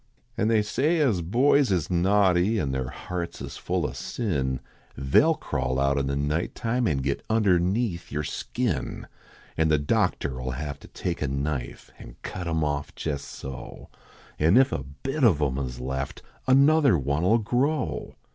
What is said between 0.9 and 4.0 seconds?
as boys is naughty, An their hearts is full o